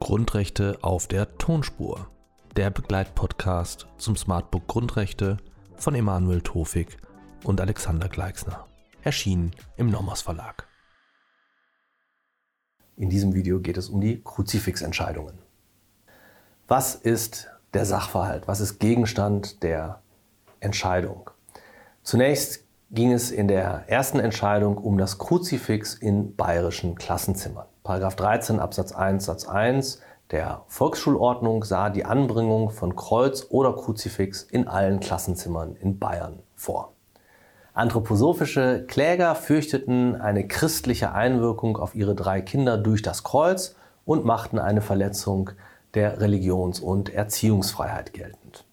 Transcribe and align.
Grundrechte 0.00 0.78
auf 0.82 1.06
der 1.06 1.38
Tonspur. 1.38 2.10
Der 2.56 2.70
Begleitpodcast 2.70 3.86
zum 3.98 4.16
Smartbook 4.16 4.66
Grundrechte 4.66 5.36
von 5.76 5.94
Emanuel 5.94 6.40
Tofik 6.40 6.96
und 7.44 7.60
Alexander 7.60 8.08
Gleixner. 8.08 8.66
Erschienen 9.04 9.52
im 9.76 9.88
Nomos 9.88 10.22
Verlag. 10.22 10.66
In 12.96 13.10
diesem 13.10 13.32
Video 13.32 13.60
geht 13.60 13.76
es 13.76 13.88
um 13.88 14.00
die 14.00 14.24
Kruzifixentscheidungen. 14.24 15.38
Was 16.66 16.96
ist 16.96 17.48
der 17.74 17.86
Sachverhalt? 17.86 18.48
Was 18.48 18.58
ist 18.58 18.80
Gegenstand 18.80 19.62
der 19.62 20.02
Entscheidung? 20.58 21.30
Zunächst 22.02 22.64
ging 22.90 23.12
es 23.12 23.30
in 23.30 23.46
der 23.46 23.84
ersten 23.86 24.18
Entscheidung 24.18 24.78
um 24.78 24.98
das 24.98 25.18
Kruzifix 25.18 25.94
in 25.94 26.34
bayerischen 26.34 26.96
Klassenzimmern. 26.96 27.66
Paragraph 27.82 28.16
13 28.16 28.58
Absatz 28.58 28.92
1 28.92 29.24
Satz 29.24 29.46
1 29.46 30.00
der 30.30 30.62
Volksschulordnung 30.68 31.64
sah 31.64 31.90
die 31.90 32.04
Anbringung 32.04 32.70
von 32.70 32.94
Kreuz 32.94 33.46
oder 33.50 33.74
Kruzifix 33.74 34.42
in 34.44 34.68
allen 34.68 35.00
Klassenzimmern 35.00 35.74
in 35.74 35.98
Bayern 35.98 36.38
vor. 36.54 36.92
Anthroposophische 37.74 38.84
Kläger 38.86 39.34
fürchteten 39.34 40.14
eine 40.20 40.46
christliche 40.46 41.12
Einwirkung 41.12 41.76
auf 41.76 41.94
ihre 41.94 42.14
drei 42.14 42.42
Kinder 42.42 42.78
durch 42.78 43.02
das 43.02 43.24
Kreuz 43.24 43.74
und 44.04 44.24
machten 44.24 44.58
eine 44.58 44.80
Verletzung 44.80 45.50
der 45.94 46.20
Religions- 46.20 46.80
und 46.80 47.12
Erziehungsfreiheit 47.12 48.12
geltend. 48.12 48.64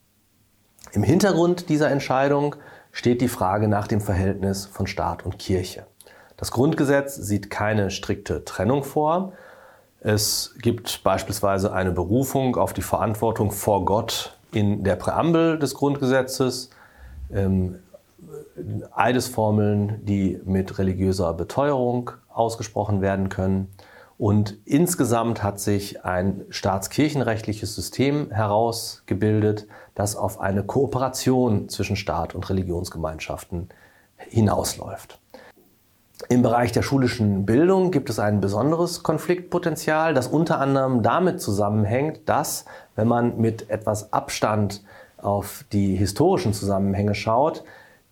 Im 0.92 1.04
Hintergrund 1.04 1.70
dieser 1.70 1.90
Entscheidung 1.90 2.56
steht 2.98 3.22
die 3.22 3.28
Frage 3.28 3.68
nach 3.68 3.88
dem 3.88 4.02
Verhältnis 4.02 4.66
von 4.66 4.88
Staat 4.88 5.24
und 5.24 5.38
Kirche. 5.38 5.86
Das 6.36 6.50
Grundgesetz 6.50 7.16
sieht 7.16 7.52
keine 7.52 7.92
strikte 7.92 8.44
Trennung 8.44 8.84
vor. 8.84 9.34
Es 10.00 10.56
gibt 10.64 11.04
beispielsweise 11.04 11.72
eine 11.72 11.92
Berufung 11.92 12.56
auf 12.56 12.74
die 12.74 12.82
Verantwortung 12.82 13.52
vor 13.52 13.86
Gott 13.86 14.36
in 14.52 14.84
der 14.84 14.96
Präambel 14.96 15.60
des 15.60 15.76
Grundgesetzes, 15.76 16.72
ähm, 17.32 17.76
Eidesformeln, 18.96 20.04
die 20.04 20.42
mit 20.44 20.80
religiöser 20.80 21.36
Beteuerung 21.36 22.10
ausgesprochen 22.34 23.02
werden 23.02 23.30
können. 23.30 23.68
Und 24.18 24.58
insgesamt 24.66 25.44
hat 25.44 25.60
sich 25.60 26.04
ein 26.04 26.46
staatskirchenrechtliches 26.50 27.76
System 27.76 28.32
herausgebildet, 28.32 29.68
das 29.94 30.16
auf 30.16 30.40
eine 30.40 30.64
Kooperation 30.64 31.70
zwischen 31.70 31.96
Staat 31.96 32.34
und 32.34 32.50
Religionsgemeinschaften 32.50 33.70
hinausläuft. 34.18 35.20
Im 36.30 36.42
Bereich 36.42 36.72
der 36.72 36.82
schulischen 36.82 37.46
Bildung 37.46 37.92
gibt 37.92 38.10
es 38.10 38.18
ein 38.18 38.42
besonderes 38.42 39.04
Konfliktpotenzial, 39.04 40.16
das 40.16 40.28
unter 40.28 40.60
anderem 40.60 41.04
damit 41.04 41.40
zusammenhängt, 41.40 42.22
dass, 42.28 42.66
wenn 42.96 43.08
man 43.08 43.38
mit 43.40 43.70
etwas 43.70 44.12
Abstand 44.14 44.84
auf 45.18 45.64
die 45.72 45.96
historischen 45.96 46.54
Zusammenhänge 46.54 47.14
schaut, 47.14 47.64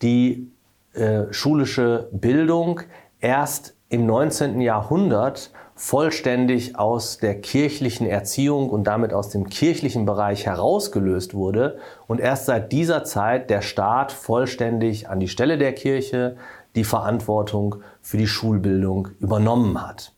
die 0.04 0.52
äh, 0.94 1.24
schulische 1.32 2.10
Bildung 2.12 2.82
erst 3.20 3.74
im 3.90 4.06
19. 4.06 4.62
Jahrhundert 4.62 5.52
vollständig 5.76 6.80
aus 6.80 7.18
der 7.18 7.40
kirchlichen 7.42 8.08
Erziehung 8.08 8.70
und 8.70 8.86
damit 8.86 9.14
aus 9.14 9.30
dem 9.30 9.50
kirchlichen 9.50 10.06
Bereich 10.06 10.46
herausgelöst 10.46 11.34
wurde 11.34 11.78
und 12.08 12.22
erst 12.22 12.46
seit 12.46 12.72
dieser 12.72 13.04
Zeit 13.04 13.50
der 13.50 13.62
Staat 13.62 14.14
vollständig 14.14 15.10
an 15.10 15.20
die 15.20 15.28
Stelle 15.28 15.58
der 15.58 15.74
Kirche 15.74 16.38
die 16.76 16.86
Verantwortung 16.86 17.76
für 18.02 18.18
die 18.18 18.28
Schulbildung 18.28 19.10
übernommen 19.20 19.86
hat. 19.86 20.14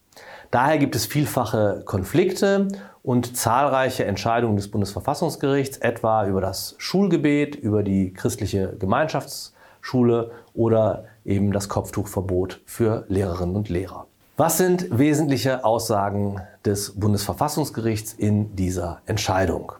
Daher 0.52 0.78
gibt 0.78 0.96
es 0.96 1.06
vielfache 1.06 1.82
Konflikte 1.86 2.68
und 3.04 3.36
zahlreiche 3.36 4.06
Entscheidungen 4.06 4.58
des 4.58 4.70
Bundesverfassungsgerichts, 4.70 5.78
etwa 5.78 6.26
über 6.28 6.40
das 6.40 6.76
Schulgebet, 6.78 7.56
über 7.56 7.84
die 7.84 8.14
christliche 8.14 8.76
Gemeinschaftsschule 8.78 10.32
oder 10.54 11.06
eben 11.26 11.52
das 11.52 11.68
Kopftuchverbot 11.68 12.62
für 12.66 13.06
Lehrerinnen 13.08 13.56
und 13.56 13.70
Lehrer. 13.70 14.07
Was 14.40 14.60
sind 14.60 14.96
wesentliche 14.96 15.66
Aussagen 15.66 16.40
des 16.64 17.00
Bundesverfassungsgerichts 17.00 18.14
in 18.14 18.56
dieser 18.56 19.02
Entscheidung? 19.08 19.72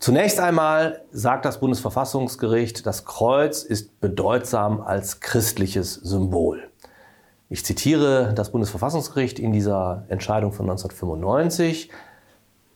Zunächst 0.00 0.40
einmal 0.40 1.02
sagt 1.12 1.44
das 1.44 1.60
Bundesverfassungsgericht, 1.60 2.86
das 2.86 3.04
Kreuz 3.04 3.62
ist 3.62 4.00
bedeutsam 4.00 4.80
als 4.80 5.20
christliches 5.20 5.94
Symbol. 5.94 6.64
Ich 7.48 7.64
zitiere 7.64 8.32
das 8.34 8.50
Bundesverfassungsgericht 8.50 9.38
in 9.38 9.52
dieser 9.52 10.06
Entscheidung 10.08 10.50
von 10.50 10.68
1995. 10.68 11.92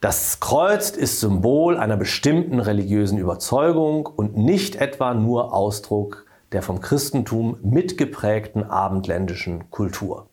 Das 0.00 0.38
Kreuz 0.38 0.90
ist 0.90 1.18
Symbol 1.18 1.78
einer 1.78 1.96
bestimmten 1.96 2.60
religiösen 2.60 3.18
Überzeugung 3.18 4.06
und 4.06 4.36
nicht 4.36 4.76
etwa 4.76 5.14
nur 5.14 5.52
Ausdruck 5.52 6.26
der 6.52 6.62
vom 6.62 6.80
Christentum 6.80 7.58
mitgeprägten 7.60 8.62
abendländischen 8.62 9.68
Kultur. 9.70 10.28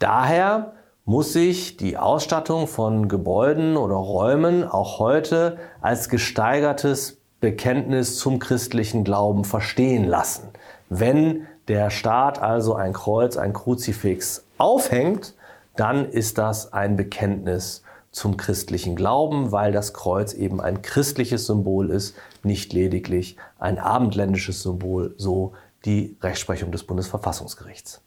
Daher 0.00 0.72
muss 1.04 1.34
sich 1.34 1.76
die 1.76 1.98
Ausstattung 1.98 2.66
von 2.66 3.06
Gebäuden 3.06 3.76
oder 3.76 3.96
Räumen 3.96 4.64
auch 4.64 4.98
heute 4.98 5.58
als 5.82 6.08
gesteigertes 6.08 7.18
Bekenntnis 7.40 8.16
zum 8.16 8.38
christlichen 8.38 9.04
Glauben 9.04 9.44
verstehen 9.44 10.04
lassen. 10.04 10.48
Wenn 10.88 11.46
der 11.68 11.90
Staat 11.90 12.40
also 12.40 12.74
ein 12.74 12.94
Kreuz, 12.94 13.36
ein 13.36 13.52
Kruzifix 13.52 14.46
aufhängt, 14.56 15.34
dann 15.76 16.08
ist 16.08 16.38
das 16.38 16.72
ein 16.72 16.96
Bekenntnis 16.96 17.82
zum 18.10 18.38
christlichen 18.38 18.96
Glauben, 18.96 19.52
weil 19.52 19.70
das 19.70 19.92
Kreuz 19.92 20.32
eben 20.32 20.62
ein 20.62 20.80
christliches 20.80 21.46
Symbol 21.46 21.90
ist, 21.90 22.16
nicht 22.42 22.72
lediglich 22.72 23.36
ein 23.58 23.78
abendländisches 23.78 24.62
Symbol, 24.62 25.14
so 25.18 25.52
die 25.84 26.16
Rechtsprechung 26.22 26.72
des 26.72 26.84
Bundesverfassungsgerichts. 26.84 28.00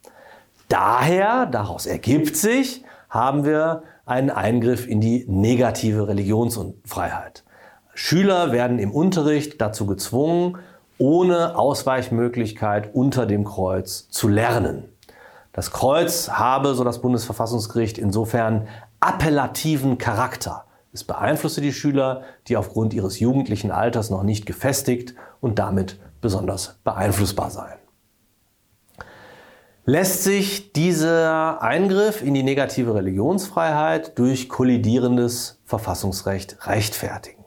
Daher, 0.74 1.46
daraus 1.46 1.86
ergibt 1.86 2.36
sich, 2.36 2.84
haben 3.08 3.46
wir 3.46 3.84
einen 4.08 4.32
Eingriff 4.32 4.88
in 4.88 5.02
die 5.02 5.24
negative 5.28 6.08
Religionsfreiheit. 6.08 7.44
Schüler 7.94 8.52
werden 8.52 8.80
im 8.80 8.90
Unterricht 8.90 9.62
dazu 9.62 9.86
gezwungen, 9.86 10.58
ohne 10.98 11.60
Ausweichmöglichkeit 11.60 12.90
unter 12.96 13.28
dem 13.28 13.44
Kreuz 13.44 14.10
zu 14.10 14.28
lernen. 14.28 14.86
Das 15.52 15.70
Kreuz 15.70 16.30
habe, 16.30 16.74
so 16.74 16.84
das 16.84 17.02
Bundesverfassungsgericht, 17.02 18.00
insofern 18.00 18.68
appellativen 19.00 20.00
Charakter. 20.00 20.66
Es 20.92 21.04
beeinflusse 21.04 21.62
die 21.62 21.72
Schüler, 21.72 22.24
die 22.48 22.58
aufgrund 22.58 22.96
ihres 22.96 23.20
jugendlichen 23.20 23.70
Alters 23.70 24.10
noch 24.10 24.24
nicht 24.24 24.48
gefestigt 24.48 25.14
und 25.40 25.60
damit 25.60 26.00
besonders 26.20 26.80
beeinflussbar 26.84 27.52
seien. 27.52 27.83
Lässt 29.86 30.24
sich 30.24 30.72
dieser 30.72 31.62
Eingriff 31.62 32.24
in 32.24 32.34
die 32.34 32.44
negative 32.44 32.96
Religionsfreiheit 32.96 34.18
durch 34.18 34.48
kollidierendes 34.48 35.60
Verfassungsrecht 35.66 36.66
rechtfertigen? 36.68 37.44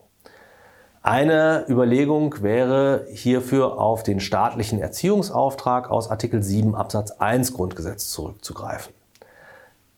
Eine 1.00 1.64
Überlegung 1.66 2.42
wäre 2.42 3.06
hierfür 3.10 3.80
auf 3.80 4.02
den 4.02 4.20
staatlichen 4.20 4.78
Erziehungsauftrag 4.78 5.90
aus 5.90 6.10
Artikel 6.10 6.42
7 6.42 6.74
Absatz 6.74 7.12
1 7.12 7.54
Grundgesetz 7.54 8.10
zurückzugreifen. 8.10 8.92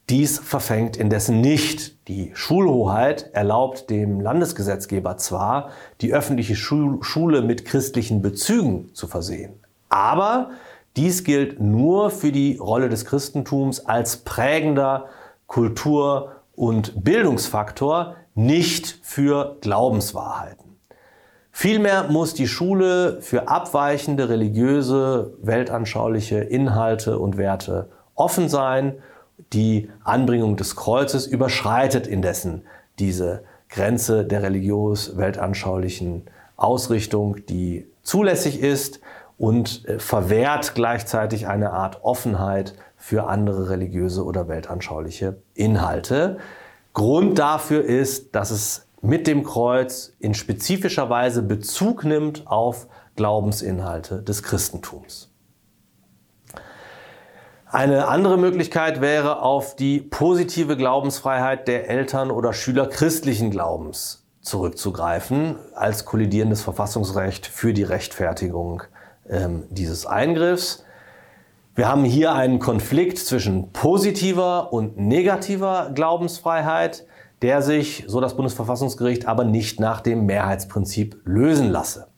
Dies 0.09 0.38
verfängt 0.38 0.97
indessen 0.97 1.41
nicht. 1.41 2.06
Die 2.06 2.31
Schulhoheit 2.34 3.31
erlaubt 3.32 3.91
dem 3.91 4.21
Landesgesetzgeber 4.21 5.16
zwar, 5.16 5.71
die 6.00 6.15
öffentliche 6.15 6.54
Schule 6.54 7.43
mit 7.43 7.65
christlichen 7.65 8.22
Bezügen 8.22 8.94
zu 8.94 9.09
versehen, 9.09 9.54
aber 9.88 10.50
dies 10.98 11.22
gilt 11.22 11.60
nur 11.60 12.10
für 12.10 12.33
die 12.33 12.56
Rolle 12.56 12.89
des 12.89 13.04
Christentums 13.04 13.86
als 13.86 14.16
prägender 14.18 15.06
Kultur- 15.47 16.33
und 16.56 17.04
Bildungsfaktor, 17.04 18.16
nicht 18.34 18.98
für 19.03 19.56
Glaubenswahrheiten. 19.60 20.77
Vielmehr 21.53 22.09
muss 22.10 22.34
die 22.34 22.48
Schule 22.48 23.21
für 23.21 23.48
abweichende 23.48 24.28
religiöse, 24.28 25.34
weltanschauliche 25.41 26.39
Inhalte 26.41 27.21
und 27.21 27.36
Werte 27.36 27.91
offen 28.16 28.48
sein. 28.48 28.97
Die 29.53 29.91
Anbringung 30.03 30.56
des 30.56 30.74
Kreuzes 30.74 31.28
überschreitet 31.28 32.09
indessen 32.09 32.62
diese 32.98 33.44
Grenze 33.68 34.24
der 34.24 34.42
religiös-weltanschaulichen 34.42 36.24
Ausrichtung, 36.56 37.36
die 37.47 37.86
zulässig 38.03 38.60
ist 38.60 39.01
und 39.39 39.89
äh, 39.89 39.99
verwehrt 39.99 40.75
gleichzeitig 40.75 41.47
eine 41.47 41.73
Art 41.73 42.03
Offenheit 42.03 42.75
für 42.97 43.29
andere 43.29 43.71
religiöse 43.71 44.25
oder 44.25 44.49
weltanschauliche 44.49 45.41
Inhalte. 45.55 46.39
Grund 46.93 47.39
dafür 47.39 47.85
ist, 47.85 48.35
dass 48.35 48.51
es 48.51 48.89
mit 49.01 49.29
dem 49.29 49.45
Kreuz 49.45 50.17
in 50.19 50.35
spezifischer 50.35 51.09
Weise 51.09 51.43
Bezug 51.43 52.05
nimmt 52.05 52.49
auf 52.49 52.89
Glaubensinhalte 53.15 54.23
des 54.23 54.43
Christentums. 54.43 55.31
Eine 57.71 58.09
andere 58.09 58.39
Möglichkeit 58.39 59.01
wäre, 59.01 59.43
auf 59.43 59.77
die 59.77 60.01
positive 60.01 60.77
Glaubensfreiheit 60.77 61.69
der 61.69 61.89
Eltern 61.89 62.31
oder 62.31 62.53
Schüler 62.53 62.87
christlichen 62.87 63.51
Glaubens 63.51 64.27
zurückzugreifen 64.41 65.57
als 65.75 66.07
kollidierendes 66.07 66.63
Verfassungsrecht 66.63 67.47
für 67.47 67.75
die 67.75 67.83
Rechtfertigung 67.83 68.83
ähm, 69.30 69.65
dieses 69.71 70.07
Eingriffs. 70.07 70.84
Wir 71.75 71.89
haben 71.89 72.04
hier 72.04 72.34
einen 72.34 72.59
Konflikt 72.59 73.19
zwischen 73.19 73.72
positiver 73.72 74.72
und 74.72 74.98
negativer 74.98 75.92
Glaubensfreiheit, 75.95 77.07
der 77.42 77.63
sich, 77.63 78.04
so 78.09 78.21
das 78.21 78.34
Bundesverfassungsgericht, 78.34 79.27
aber 79.27 79.45
nicht 79.45 79.78
nach 79.78 80.01
dem 80.01 80.27
Mehrheitsprinzip 80.27 81.21
lösen 81.25 81.71
lasse. 81.71 82.09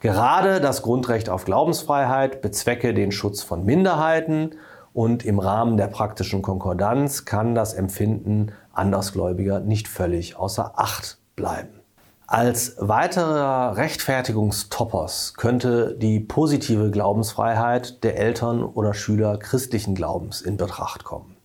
Gerade 0.00 0.60
das 0.60 0.82
Grundrecht 0.82 1.30
auf 1.30 1.44
Glaubensfreiheit 1.44 2.42
bezwecke 2.42 2.92
den 2.92 3.12
Schutz 3.12 3.42
von 3.42 3.64
Minderheiten 3.64 4.50
und 4.92 5.24
im 5.24 5.38
Rahmen 5.38 5.76
der 5.76 5.86
praktischen 5.86 6.42
Konkordanz 6.42 7.24
kann 7.24 7.54
das 7.54 7.72
Empfinden 7.72 8.52
Andersgläubiger 8.72 9.60
nicht 9.60 9.88
völlig 9.88 10.36
außer 10.36 10.72
Acht 10.76 11.18
bleiben. 11.36 11.83
Als 12.26 12.76
weiterer 12.78 13.76
Rechtfertigungstoppers 13.76 15.34
könnte 15.34 15.94
die 15.94 16.20
positive 16.20 16.90
Glaubensfreiheit 16.90 18.02
der 18.02 18.18
Eltern 18.18 18.62
oder 18.62 18.94
Schüler 18.94 19.36
christlichen 19.36 19.94
Glaubens 19.94 20.40
in 20.40 20.56
Betracht 20.56 21.04
kommen. 21.04 21.36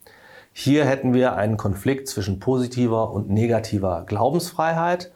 Hier 0.53 0.85
hätten 0.85 1.13
wir 1.13 1.35
einen 1.35 1.57
Konflikt 1.57 2.07
zwischen 2.07 2.39
positiver 2.39 3.11
und 3.11 3.29
negativer 3.29 4.03
Glaubensfreiheit, 4.05 5.11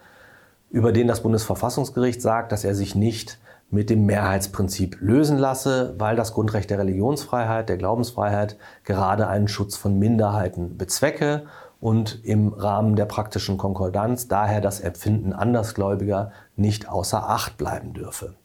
über 0.70 0.92
den 0.92 1.08
das 1.08 1.24
Bundesverfassungsgericht 1.24 2.22
sagt, 2.22 2.52
dass 2.52 2.66
er 2.66 2.76
sich 2.76 2.94
nicht 2.94 3.40
mit 3.70 3.90
dem 3.90 4.06
Mehrheitsprinzip 4.06 4.98
lösen 5.00 5.38
lasse, 5.38 5.96
weil 5.98 6.18
das 6.18 6.34
Grundrecht 6.34 6.72
der 6.72 6.80
Religionsfreiheit, 6.80 7.70
der 7.70 7.78
Glaubensfreiheit 7.78 8.58
gerade 8.84 9.28
einen 9.28 9.48
Schutz 9.48 9.78
von 9.78 9.98
Minderheiten 9.98 10.78
bezwecke 10.78 11.44
und 11.84 12.24
im 12.24 12.54
Rahmen 12.54 12.96
der 12.96 13.04
praktischen 13.04 13.58
Konkordanz 13.58 14.30
daher 14.30 14.62
das 14.62 14.80
Empfinden 14.80 15.34
Andersgläubiger 15.34 16.32
nicht 16.56 16.88
außer 16.88 17.30
Acht 17.30 17.58
bleiben 17.58 17.92
dürfe. 17.94 18.36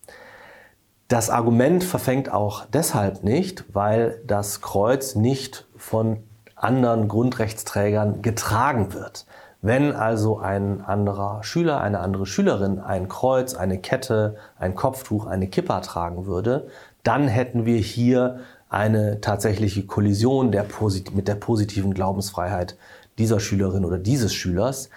Das 1.06 1.30
Argument 1.30 1.84
verfängt 1.84 2.32
auch 2.32 2.64
deshalb 2.72 3.22
nicht, 3.22 3.64
weil 3.72 4.20
das 4.26 4.60
Kreuz 4.60 5.14
nicht 5.14 5.68
von 5.76 6.24
anderen 6.56 7.06
Grundrechtsträgern 7.06 8.22
getragen 8.22 8.92
wird. 8.92 9.24
Wenn 9.62 9.92
also 9.94 10.40
ein 10.40 10.80
anderer 10.80 11.44
Schüler, 11.44 11.80
eine 11.80 12.00
andere 12.00 12.26
Schülerin 12.26 12.80
ein 12.80 13.08
Kreuz, 13.08 13.54
eine 13.54 13.78
Kette, 13.78 14.34
ein 14.58 14.74
Kopftuch, 14.74 15.26
eine 15.26 15.46
Kippa 15.46 15.78
tragen 15.78 16.26
würde, 16.26 16.66
dann 17.04 17.28
hätten 17.28 17.66
wir 17.66 17.78
hier 17.78 18.40
eine 18.68 19.20
tatsächliche 19.20 19.86
Kollision 19.86 20.50
der 20.50 20.66
mit 21.14 21.28
der 21.28 21.36
positiven 21.36 21.94
Glaubensfreiheit 21.94 22.76
dieser 23.18 23.40
Schülerin 23.40 23.84
oder 23.84 23.98
dieses 23.98 24.34
Schülers. 24.34 24.90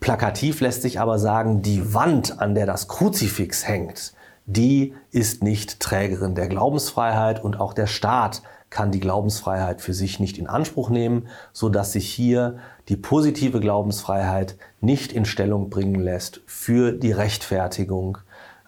Plakativ 0.00 0.60
lässt 0.60 0.82
sich 0.82 1.00
aber 1.00 1.18
sagen, 1.18 1.62
die 1.62 1.94
Wand, 1.94 2.40
an 2.40 2.54
der 2.54 2.66
das 2.66 2.88
Kruzifix 2.88 3.66
hängt, 3.66 4.12
die 4.46 4.94
ist 5.10 5.42
nicht 5.42 5.80
Trägerin 5.80 6.34
der 6.34 6.48
Glaubensfreiheit 6.48 7.42
und 7.42 7.58
auch 7.58 7.72
der 7.72 7.86
Staat 7.86 8.42
kann 8.68 8.90
die 8.90 9.00
Glaubensfreiheit 9.00 9.80
für 9.80 9.94
sich 9.94 10.18
nicht 10.18 10.36
in 10.36 10.48
Anspruch 10.48 10.90
nehmen, 10.90 11.28
so 11.52 11.68
dass 11.68 11.92
sich 11.92 12.10
hier 12.12 12.58
die 12.88 12.96
positive 12.96 13.60
Glaubensfreiheit 13.60 14.56
nicht 14.80 15.12
in 15.12 15.24
Stellung 15.24 15.70
bringen 15.70 16.00
lässt 16.00 16.40
für 16.46 16.92
die 16.92 17.12
Rechtfertigung 17.12 18.18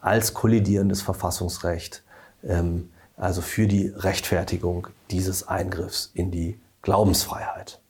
als 0.01 0.33
kollidierendes 0.33 1.03
Verfassungsrecht, 1.03 2.05
ähm, 2.45 2.91
also 3.17 3.43
für 3.43 3.67
die 3.67 3.89
Rechtfertigung 3.89 4.87
dieses 5.11 5.49
Eingriffs 5.49 6.13
in 6.15 6.31
die 6.31 6.61
Glaubensfreiheit. 6.83 7.81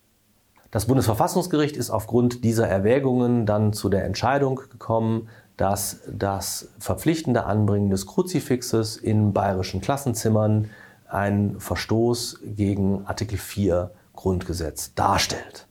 Das 0.71 0.87
Bundesverfassungsgericht 0.87 1.77
ist 1.77 1.91
aufgrund 1.91 2.45
dieser 2.45 2.69
Erwägungen 2.69 3.47
dann 3.47 3.73
zu 3.73 3.89
der 3.89 4.05
Entscheidung 4.05 4.57
gekommen, 4.57 5.29
dass 5.57 6.01
das 6.11 6.69
verpflichtende 6.79 7.45
Anbringen 7.45 7.91
des 7.91 8.07
Kruzifixes 8.07 8.97
in 8.97 9.33
bayerischen 9.33 9.81
Klassenzimmern 9.81 10.71
einen 11.09 11.61
Verstoß 11.61 12.41
gegen 12.45 13.07
Artikel 13.07 13.39
4 13.39 13.91
Grundgesetz 14.15 14.95
darstellt. 14.95 15.67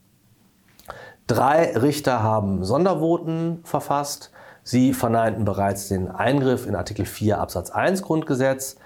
Drei 1.28 1.76
Richter 1.76 2.24
haben 2.24 2.64
Sondervoten 2.64 3.60
verfasst. 3.64 4.32
Sie 4.64 4.94
verneinten 4.94 5.46
bereits 5.46 5.88
den 5.90 6.10
Eingriff 6.10 6.66
in 6.66 6.76
Artikel 6.76 7.06
4 7.06 7.40
Absatz 7.40 7.70
1 7.70 8.02
Grundgesetz, 8.02 8.78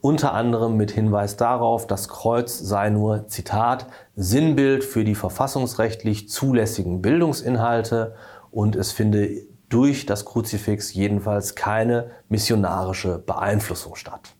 unter 0.00 0.32
anderem 0.32 0.76
mit 0.76 0.90
Hinweis 0.90 1.36
darauf, 1.36 1.86
das 1.86 2.08
Kreuz 2.08 2.58
sei 2.58 2.90
nur, 2.90 3.28
Zitat, 3.28 3.86
Sinnbild 4.16 4.84
für 4.84 5.04
die 5.04 5.14
verfassungsrechtlich 5.14 6.28
zulässigen 6.28 7.02
Bildungsinhalte 7.02 8.14
und 8.50 8.76
es 8.76 8.92
finde 8.92 9.42
durch 9.68 10.06
das 10.06 10.24
Kruzifix 10.24 10.94
jedenfalls 10.94 11.54
keine 11.54 12.10
missionarische 12.28 13.18
Beeinflussung 13.18 13.96
statt. 13.96 14.34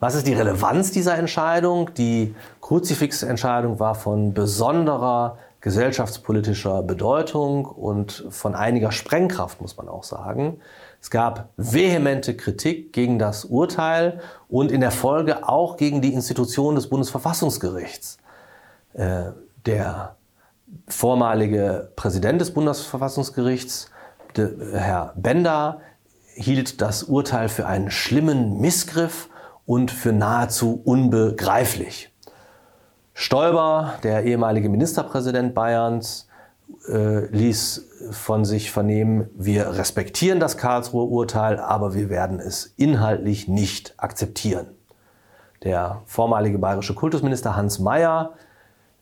Was 0.00 0.16
ist 0.16 0.26
die 0.26 0.34
Relevanz 0.34 0.90
dieser 0.90 1.16
Entscheidung? 1.16 1.94
Die 1.94 2.34
Kruzifix-Entscheidung 2.60 3.78
war 3.78 3.94
von 3.94 4.34
besonderer 4.34 5.38
gesellschaftspolitischer 5.60 6.82
Bedeutung 6.82 7.64
und 7.66 8.26
von 8.30 8.56
einiger 8.56 8.90
Sprengkraft, 8.90 9.60
muss 9.60 9.76
man 9.76 9.88
auch 9.88 10.02
sagen. 10.02 10.60
Es 11.02 11.10
gab 11.10 11.50
vehemente 11.56 12.36
Kritik 12.36 12.92
gegen 12.92 13.18
das 13.18 13.44
Urteil 13.44 14.20
und 14.48 14.70
in 14.70 14.80
der 14.80 14.92
Folge 14.92 15.48
auch 15.48 15.76
gegen 15.76 16.00
die 16.00 16.14
Institution 16.14 16.76
des 16.76 16.88
Bundesverfassungsgerichts. 16.88 18.18
Äh, 18.94 19.32
der 19.66 20.14
vormalige 20.86 21.90
Präsident 21.96 22.40
des 22.40 22.54
Bundesverfassungsgerichts, 22.54 23.90
Herr 24.36 25.12
Bender, 25.16 25.80
hielt 26.34 26.80
das 26.80 27.02
Urteil 27.02 27.48
für 27.48 27.66
einen 27.66 27.90
schlimmen 27.90 28.60
Missgriff 28.60 29.28
und 29.66 29.90
für 29.90 30.12
nahezu 30.12 30.80
unbegreiflich. 30.84 32.14
Stoiber, 33.12 33.94
der 34.04 34.22
ehemalige 34.22 34.68
Ministerpräsident 34.68 35.52
Bayerns, 35.52 36.28
äh, 36.88 37.26
ließ 37.26 38.10
von 38.10 38.44
sich 38.44 38.70
vernehmen, 38.70 39.28
wir 39.34 39.76
respektieren 39.76 40.40
das 40.40 40.56
Karlsruher 40.56 41.10
Urteil, 41.10 41.58
aber 41.58 41.94
wir 41.94 42.10
werden 42.10 42.40
es 42.40 42.74
inhaltlich 42.76 43.48
nicht 43.48 43.94
akzeptieren. 43.96 44.66
Der 45.62 46.02
vormalige 46.06 46.58
bayerische 46.58 46.94
Kultusminister 46.94 47.54
Hans 47.54 47.78
Mayer 47.78 48.32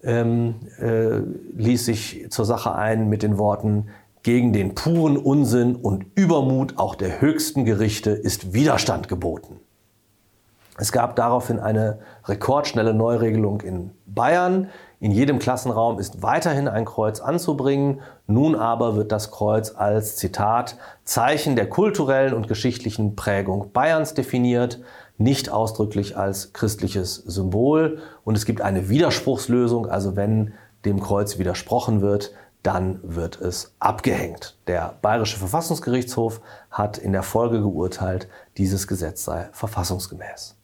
ähm, 0.02 0.56
äh, 0.78 1.18
ließ 1.56 1.86
sich 1.86 2.26
zur 2.30 2.44
Sache 2.44 2.74
ein 2.74 3.08
mit 3.08 3.22
den 3.22 3.38
Worten, 3.38 3.88
gegen 4.22 4.52
den 4.52 4.74
puren 4.74 5.16
Unsinn 5.16 5.76
und 5.76 6.04
Übermut 6.14 6.78
auch 6.78 6.94
der 6.94 7.20
höchsten 7.20 7.64
Gerichte 7.64 8.10
ist 8.10 8.52
Widerstand 8.52 9.08
geboten. 9.08 9.60
Es 10.80 10.92
gab 10.92 11.14
daraufhin 11.14 11.60
eine 11.60 11.98
rekordschnelle 12.24 12.94
Neuregelung 12.94 13.60
in 13.60 13.90
Bayern. 14.06 14.70
In 14.98 15.12
jedem 15.12 15.38
Klassenraum 15.38 15.98
ist 15.98 16.22
weiterhin 16.22 16.68
ein 16.68 16.86
Kreuz 16.86 17.20
anzubringen. 17.20 18.00
Nun 18.26 18.56
aber 18.56 18.96
wird 18.96 19.12
das 19.12 19.30
Kreuz 19.30 19.74
als 19.76 20.16
Zitat 20.16 20.78
Zeichen 21.04 21.54
der 21.54 21.68
kulturellen 21.68 22.32
und 22.32 22.48
geschichtlichen 22.48 23.14
Prägung 23.14 23.72
Bayerns 23.74 24.14
definiert, 24.14 24.80
nicht 25.18 25.50
ausdrücklich 25.50 26.16
als 26.16 26.54
christliches 26.54 27.16
Symbol. 27.16 27.98
Und 28.24 28.38
es 28.38 28.46
gibt 28.46 28.62
eine 28.62 28.88
Widerspruchslösung, 28.88 29.84
also 29.84 30.16
wenn 30.16 30.54
dem 30.86 31.00
Kreuz 31.00 31.38
widersprochen 31.38 32.00
wird, 32.00 32.32
dann 32.62 33.00
wird 33.02 33.38
es 33.38 33.74
abgehängt. 33.80 34.56
Der 34.66 34.94
Bayerische 35.02 35.36
Verfassungsgerichtshof 35.36 36.40
hat 36.70 36.96
in 36.96 37.12
der 37.12 37.22
Folge 37.22 37.60
geurteilt, 37.60 38.28
dieses 38.56 38.86
Gesetz 38.86 39.24
sei 39.24 39.50
verfassungsgemäß. 39.52 40.56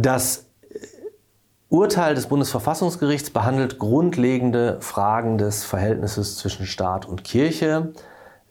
Das 0.00 0.46
Urteil 1.68 2.14
des 2.14 2.28
Bundesverfassungsgerichts 2.28 3.30
behandelt 3.30 3.80
grundlegende 3.80 4.80
Fragen 4.80 5.38
des 5.38 5.64
Verhältnisses 5.64 6.36
zwischen 6.36 6.66
Staat 6.66 7.04
und 7.04 7.24
Kirche. 7.24 7.92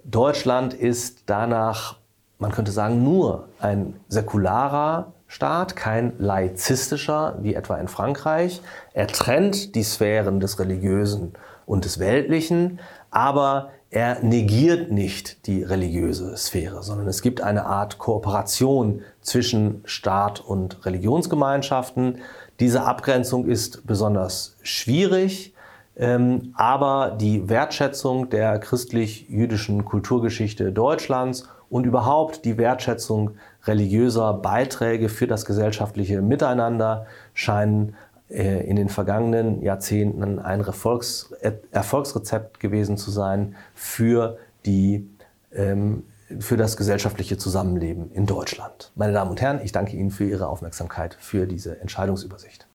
Deutschland 0.04 0.74
ist 0.74 1.24
danach, 1.28 2.00
man 2.38 2.52
könnte 2.52 2.74
sagen, 2.74 3.02
nur 3.02 3.48
ein 3.62 3.98
säkularer 4.10 5.14
Staat, 5.28 5.78
kein 5.78 6.20
laizistischer 6.20 7.38
wie 7.40 7.56
etwa 7.56 7.78
in 7.78 7.88
Frankreich. 7.88 8.62
Er 8.92 9.08
trennt 9.08 9.74
die 9.76 9.84
Sphären 9.84 10.42
des 10.42 10.60
Religiösen 10.60 11.32
und 11.66 11.86
des 11.86 11.98
Weltlichen, 11.98 12.82
aber 13.10 13.70
er 13.90 14.22
negiert 14.22 14.92
nicht 14.92 15.48
die 15.48 15.64
religiöse 15.64 16.36
Sphäre, 16.36 16.84
sondern 16.84 17.08
es 17.08 17.22
gibt 17.22 17.42
eine 17.42 17.66
Art 17.66 17.98
Kooperation 17.98 19.02
zwischen 19.22 19.82
Staat 19.86 20.42
und 20.42 20.86
Religionsgemeinschaften. 20.86 22.20
Diese 22.60 22.84
Abgrenzung 22.84 23.46
ist 23.46 23.88
besonders 23.88 24.58
schwierig, 24.62 25.54
ähm, 25.96 26.54
aber 26.56 27.16
die 27.20 27.48
Wertschätzung 27.48 28.30
der 28.30 28.60
christlich-jüdischen 28.60 29.86
Kulturgeschichte 29.86 30.74
Deutschlands 30.74 31.48
und 31.70 31.86
überhaupt 31.86 32.46
die 32.46 32.58
Wertschätzung 32.58 33.32
religiöser 33.66 34.34
Beiträge 34.34 35.10
für 35.10 35.28
das 35.28 35.46
gesellschaftliche 35.46 36.22
Miteinander 36.22 37.06
scheinen 37.34 37.96
in 38.30 38.76
den 38.76 38.90
vergangenen 38.90 39.62
Jahrzehnten 39.62 40.40
ein 40.40 40.62
Erfolgs 40.62 41.34
Erfolgsrezept 41.72 42.60
gewesen 42.60 42.98
zu 42.98 43.10
sein 43.10 43.56
für, 43.74 44.38
die, 44.66 45.10
ähm, 45.54 46.04
für 46.40 46.58
das 46.58 46.76
gesellschaftliche 46.76 47.38
Zusammenleben 47.38 48.12
in 48.12 48.26
Deutschland. 48.26 48.92
Meine 48.96 49.14
Damen 49.14 49.32
und 49.32 49.42
Herren, 49.42 49.62
ich 49.64 49.72
danke 49.72 49.96
Ihnen 49.96 50.12
für 50.12 50.26
Ihre 50.26 50.48
Aufmerksamkeit 50.48 51.16
für 51.20 51.48
diese 51.48 51.80
Entscheidungsübersicht. 51.80 52.67